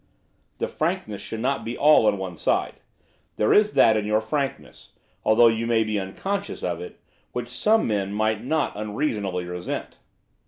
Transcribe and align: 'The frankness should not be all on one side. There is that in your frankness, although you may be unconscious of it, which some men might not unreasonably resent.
'The 0.57 0.67
frankness 0.67 1.21
should 1.21 1.41
not 1.41 1.63
be 1.63 1.77
all 1.77 2.07
on 2.07 2.17
one 2.17 2.35
side. 2.35 2.79
There 3.35 3.53
is 3.53 3.73
that 3.73 3.95
in 3.95 4.03
your 4.03 4.19
frankness, 4.19 4.93
although 5.23 5.45
you 5.47 5.67
may 5.67 5.83
be 5.83 5.99
unconscious 5.99 6.63
of 6.63 6.81
it, 6.81 6.99
which 7.33 7.47
some 7.49 7.85
men 7.87 8.11
might 8.11 8.43
not 8.43 8.75
unreasonably 8.75 9.45
resent. 9.45 9.99